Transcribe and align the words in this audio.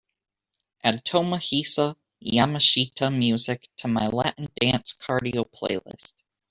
Add 0.83 1.03
tomohisa 1.05 1.85
yamashita 2.35 3.05
music 3.11 3.69
to 3.77 3.87
my 3.87 4.07
Latin 4.07 4.47
Dance 4.59 4.93
Cardio 4.93 5.43
playlist 5.45 6.23